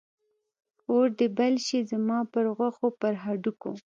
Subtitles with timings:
[0.91, 3.71] اور دې بل شي زما پر غوښو، پر هډوکو